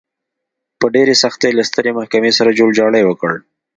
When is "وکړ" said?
3.05-3.31